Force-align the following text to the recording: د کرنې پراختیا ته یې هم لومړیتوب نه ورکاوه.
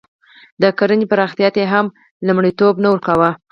د 0.61 0.63
کرنې 0.77 1.05
پراختیا 1.11 1.47
ته 1.53 1.59
یې 1.61 1.67
هم 1.73 1.85
لومړیتوب 2.27 2.73
نه 2.83 2.87
ورکاوه. 2.93 3.29